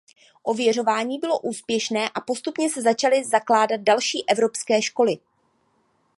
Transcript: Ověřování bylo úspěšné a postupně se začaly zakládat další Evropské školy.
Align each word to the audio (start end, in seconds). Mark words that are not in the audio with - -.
Ověřování 0.43 1.19
bylo 1.19 1.39
úspěšné 1.39 2.09
a 2.09 2.21
postupně 2.21 2.69
se 2.69 2.81
začaly 2.81 3.23
zakládat 3.25 3.81
další 3.81 4.29
Evropské 4.29 4.81
školy. 4.81 5.17